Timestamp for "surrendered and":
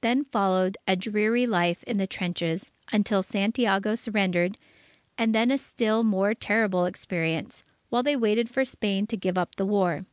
3.94-5.34